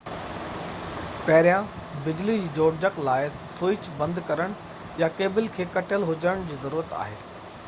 پهريان 1.25 1.67
بجلي 2.07 2.37
جي 2.45 2.49
جوڙجَڪ 2.59 2.97
لاءِ 3.09 3.29
سوئچ 3.61 3.91
بند 4.01 4.25
ڪرڻ 4.31 4.59
يا 5.03 5.11
ڪيبل 5.21 5.53
جو 5.61 5.71
ڪَٽيل 5.79 6.11
هُجڻ 6.13 6.45
جي 6.51 6.61
ضرورت 6.67 7.01
آهي 7.05 7.25